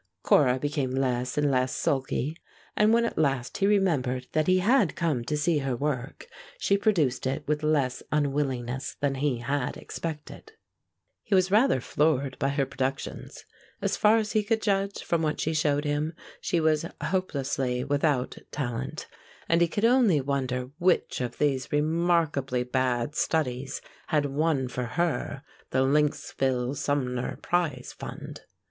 Cora 0.23 0.57
became 0.57 0.89
less 0.95 1.37
and 1.37 1.51
less 1.51 1.75
sulky, 1.75 2.35
and 2.75 2.91
when 2.91 3.05
at 3.05 3.19
last 3.19 3.57
he 3.59 3.67
remembered 3.67 4.25
that 4.31 4.47
he 4.47 4.57
had 4.57 4.95
come 4.95 5.23
to 5.25 5.37
see 5.37 5.59
her 5.59 5.75
work, 5.75 6.25
she 6.57 6.75
produced 6.75 7.27
it 7.27 7.47
with 7.47 7.61
less 7.61 8.01
unwillingness 8.11 8.95
than 8.99 9.13
he 9.13 9.37
had 9.41 9.77
expected. 9.77 10.53
He 11.21 11.35
was 11.35 11.51
rather 11.51 11.79
floored 11.79 12.35
by 12.39 12.49
her 12.49 12.65
productions. 12.65 13.45
As 13.79 13.95
far 13.95 14.17
as 14.17 14.31
he 14.31 14.41
could 14.43 14.59
judge 14.63 15.03
from 15.03 15.21
what 15.21 15.39
she 15.39 15.53
showed 15.53 15.85
him, 15.85 16.13
she 16.39 16.59
was 16.59 16.83
hopelessly 17.03 17.83
without 17.83 18.39
talent, 18.49 19.05
and 19.47 19.61
he 19.61 19.67
could 19.67 19.85
only 19.85 20.19
wonder 20.19 20.71
which 20.79 21.21
of 21.21 21.37
these 21.37 21.71
remarkably 21.71 22.63
bad 22.63 23.13
studies 23.13 23.81
had 24.07 24.25
won 24.25 24.67
for 24.67 24.85
her 24.97 25.43
the 25.69 25.83
Lynxville 25.85 26.75
Sumner 26.75 27.37
Prize 27.43 27.93
Fund. 27.95 28.41